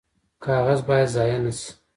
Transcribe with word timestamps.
کاغذ 0.43 0.81
باید 0.87 1.05
ضایع 1.15 1.37
نشي 1.45 1.71